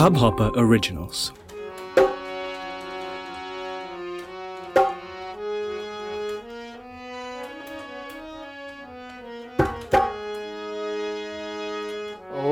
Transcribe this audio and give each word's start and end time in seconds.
Hubhopper 0.00 0.46
Originals. 0.56 1.18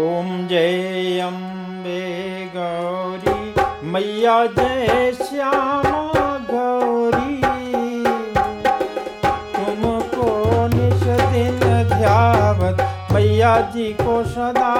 ॐ 0.00 0.46
जय 0.50 1.20
अम्बे 1.28 2.04
गौरी, 2.56 3.38
मैया 3.92 4.36
जय 4.58 5.12
श्यामा 5.22 6.28
गौरी 6.50 7.40
तुमको 9.56 10.28
निश 10.76 11.08
दिन 11.32 11.58
ध्यावत, 11.96 12.86
मैया 13.12 13.60
जी 13.74 13.92
को 14.04 14.22
सदा 14.36 14.74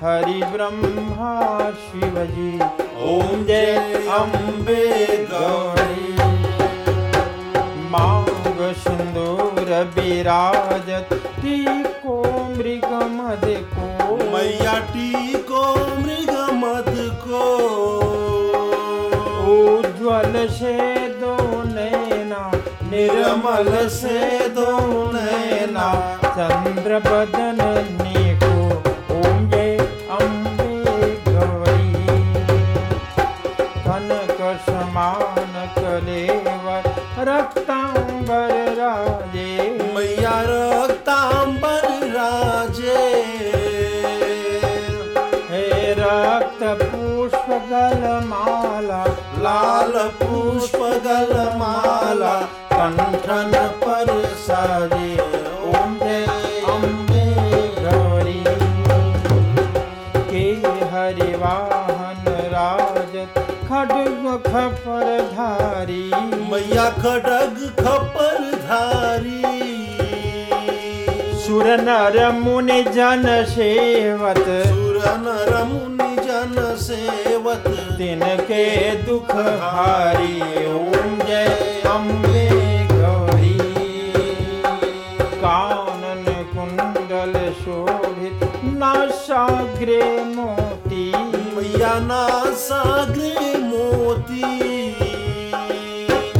हरि 0.00 0.40
ब्रह्मा 0.50 1.30
शिव 1.78 2.16
जी 2.26 2.50
ॐ 3.04 3.44
जय 3.46 4.04
अम्बे 4.16 4.84
गौरी। 5.30 6.12
मांग 7.92 8.60
सिंदूर 8.82 9.70
विराजत 9.96 11.08
टीको 11.38 12.18
मृग 12.50 12.86
मद 13.16 13.46
को। 13.72 14.16
मैया 14.34 14.78
टीको 14.92 15.64
मृग 15.96 16.30
मद 16.60 16.94
को। 17.24 17.42
उज्ज्वल 19.56 20.46
से 20.52 20.76
दो 21.18 21.36
नैना 21.64 22.44
निर्मल 22.92 23.72
से 23.96 24.48
दो 24.50 24.70
नैना। 25.12 25.90
चंद्र 26.28 26.98
बदन 27.08 27.60
को 28.02 28.17
गलमाला 47.78 49.04
लाल 49.38 49.92
पुष्प 50.22 50.76
गलमाला 50.76 52.34
कंठन 52.72 53.52
पर 53.84 54.06
साजे 54.38 55.12
ओम 55.68 55.98
जय 55.98 56.26
अम्बे 56.68 57.24
गौरी 57.78 58.44
के 60.30 60.44
हरिवाहन 60.92 62.24
राजत 62.54 63.38
खड्ग 63.38 64.42
खपर 64.46 65.06
धारी। 65.32 66.10
मैया 66.50 66.90
खडग 66.90 67.56
खपर 67.80 68.50
धारी। 68.64 69.42
सुर 71.46 71.66
नर 71.80 72.32
मुनि 72.32 72.82
जन 72.82 73.44
सेवत। 73.48 74.44
सुर 74.68 74.78
नर 74.78 74.87
सेवत 76.82 77.64
तिनके 77.98 78.64
दुख 79.04 79.30
हारी 79.62 80.34
ओम 80.74 81.18
जय 81.26 81.82
अम्बे 81.86 82.44
गौरी 82.92 83.58
कानन 85.42 86.24
कुंडल 86.54 87.34
शोभित 87.60 88.38
नासाग्रे 88.78 90.02
मोती। 90.24 91.06
मैया 91.56 91.94
ना 92.00 92.24
सागरे 92.64 93.58
मोती। 93.62 94.42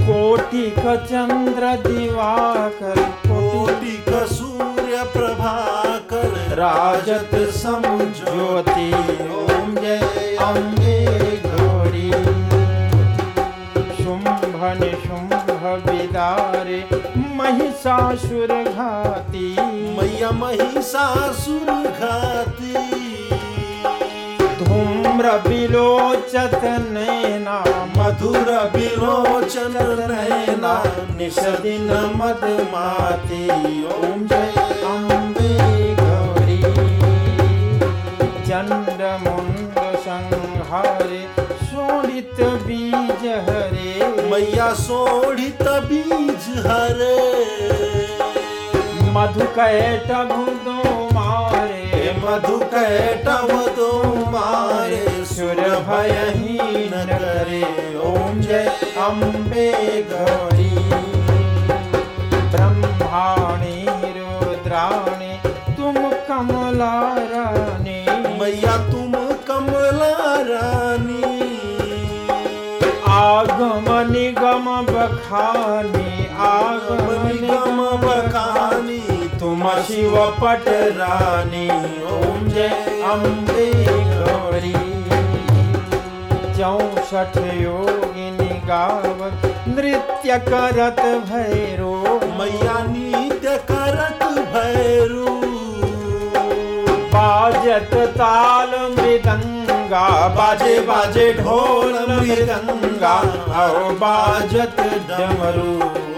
कोटि 0.08 0.66
क 0.78 0.84
चंद्र 1.04 1.64
दिवाकर 1.82 2.98
कोटि 3.26 3.96
का 4.08 4.24
सूर्य 4.26 4.96
प्रभाकर 5.12 5.47
राजत 6.58 7.30
समज्योति 7.54 8.86
ओम 9.32 9.74
जय 9.74 10.36
अम्बे 10.42 10.96
गौरी 11.44 12.10
शुंभ 13.98 14.56
निशुंभ 14.80 15.66
विदारे 15.86 16.80
महिषासुर 17.36 18.52
घाती। 18.64 19.46
मैया 19.98 20.30
महिषासुर 20.40 21.70
घाती। 21.84 22.74
धूम्र 24.58 25.36
विलोचत 25.48 26.60
नैना 26.88 27.60
मधुर 27.96 28.50
विलोचन 28.74 29.78
नैना 30.10 30.74
निश 31.18 31.38
दिन 31.62 31.90
मदमाती 32.16 33.46
ओम 33.84 34.26
जय 34.26 34.67
चंड 38.48 39.00
मुंड 39.22 39.74
संहारे 39.94 41.18
शोणित 41.64 42.40
बीज 42.40 43.26
हरे। 43.48 44.06
मैया 44.30 44.72
सोढ़ित 44.74 45.62
बीज 45.62 46.46
हरे। 46.66 47.18
मधु 49.12 49.40
कैट 49.40 50.06
दो 50.64 51.08
मारे। 51.14 52.16
मधु 52.24 52.58
कैटव 52.58 53.48
दो 53.76 53.90
मारे 54.30 55.24
सुर 55.24 55.60
भयहीन 55.88 56.92
करे। 57.12 57.62
ओम 57.98 58.40
जय 58.40 58.66
अम्बे 58.98 59.70
गौरी 60.12 60.74
ब्रह्माणी 62.50 63.84
रुद्राणी 64.18 65.36
तुम 65.76 66.10
कमला 66.28 67.07
बखानी 74.84 76.26
आगम 76.36 76.96
गम 76.96 77.26
निगम 77.26 78.08
बखानी 78.08 79.28
तुम 79.38 79.68
शिव 79.70 80.16
पट 80.16 80.64
रानी 80.68 81.68
ओम 82.04 82.48
जय। 82.48 82.68
अम्बे 83.04 83.72
गौरी। 83.88 84.88
चौसठ 86.58 87.36
योगिनी 87.36 88.60
गावत 88.60 89.64
नृत्य 89.68 90.38
करत 90.38 91.00
भैरो। 91.00 92.20
मैया 92.38 92.82
नित्य 92.82 93.56
करत 93.70 94.24
भैरू। 94.24 95.28
बाजत 97.14 97.94
ताल 97.94 98.68
मृदंगा 98.68 99.57
बाजे 99.90 100.80
बाजे 100.80 101.32
ढोल 101.32 101.92
मृदंगा 101.92 103.12
और 103.60 103.92
बाजत 103.92 104.80
डमरू 105.08 105.72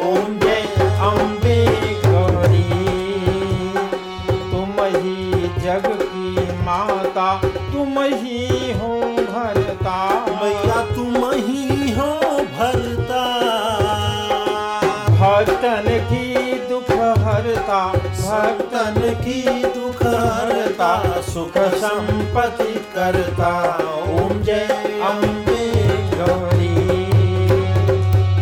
ओम 0.09 0.39
जय 0.39 0.63
अम्बे 1.01 1.57
गौरी 2.07 2.65
तुम 4.51 4.83
ही 4.97 5.49
जग 5.59 5.87
की 6.03 6.53
माता 6.63 7.29
तुम 7.45 8.03
ही 8.03 8.73
हो 8.73 8.99
भरता। 9.31 9.97
मैया 10.43 10.85
तुम 10.95 11.31
ही 11.31 11.91
हो 11.91 12.13
भरता। 12.59 13.25
भक्तन 15.11 15.89
की 16.11 16.55
दुख 16.69 16.91
हरता। 17.19 17.87
भक्तन 17.93 19.01
की 19.21 19.70
सुख 21.31 21.57
संपत्ति 21.75 22.73
करता 22.95 23.51
ओम 24.13 24.33
जय 24.43 25.01
अम्बे 25.09 25.67
गौरी 26.15 26.73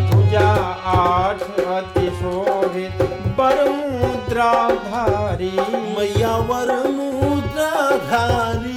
पूजा 0.09 0.49
आठ 0.95 1.43
अति 1.77 2.07
शोभित 2.21 3.03
बर 3.39 3.59
मुद्राधारी 3.71 5.53
मैया 5.97 6.37
वर 6.51 6.73
मुद्राधारी 6.89 8.77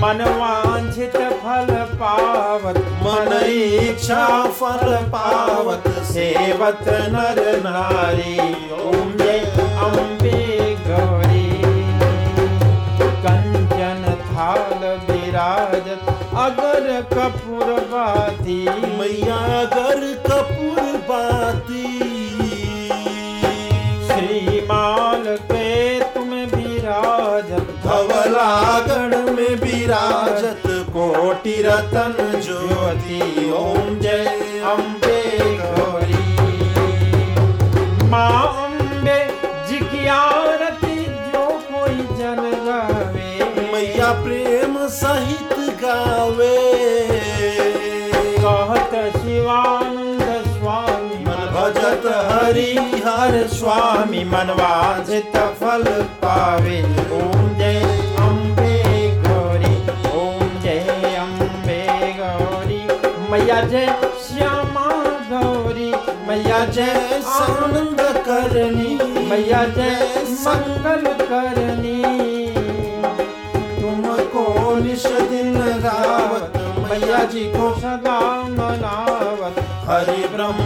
मनवांछित 0.00 1.16
फल 1.42 1.70
पावत। 2.00 2.78
मन 3.04 3.32
इच्छा 3.46 4.26
फल 4.58 4.96
पावत। 5.14 5.88
सेवत 6.04 6.88
नर 7.14 7.40
नारी। 7.64 8.36
ओम 8.80 8.95
कपूर 17.16 17.64
बाती। 17.64 18.64
मैया 18.70 19.64
घर 19.64 20.22
कपूर 20.26 20.82
बाती। 20.82 21.98
श्रीमाल 24.06 25.36
के 25.36 26.00
तुम 26.00 26.28
विराजत। 26.28 27.82
में 29.30 29.56
विराजत। 29.56 30.62
कोटि 30.66 31.62
रतन 31.62 32.42
ज्योति। 32.44 33.50
ओम 33.50 33.98
जय। 33.98 34.62
अम्बे 34.66 35.05
भजत 52.46 52.54
हरि 52.54 53.02
हर 53.04 53.46
स्वामी 53.46 54.24
मन 54.24 54.50
वांछित 54.50 55.36
फल 55.36 55.84
पावे 56.22 56.82
ओम 57.12 57.54
जय 57.58 57.80
अम्बे 58.18 58.74
गौरी, 59.26 59.74
ओम 60.18 60.62
जय 60.62 61.16
अम्बे 61.18 61.80
गौरी। 62.18 62.80
मैया 63.30 63.60
जय 63.60 63.86
श्यामा 64.28 64.86
गौरी, 65.30 65.92
मैया 66.28 66.64
जय 66.66 67.20
सानंद 67.22 68.00
करनी, 68.28 68.98
मैया 69.30 69.64
जय 69.64 70.24
मंगल 70.46 71.12
करनी। 71.22 72.02
तुमको 73.80 74.74
निश 74.76 75.06
दिन 75.06 75.58
गावत 75.58 76.62
मैया 76.90 77.24
जी 77.24 77.44
को 77.44 77.74
सदा 77.80 78.20
मनावत। 78.48 79.64
Hari 79.88 80.28
Brahma 80.28 80.65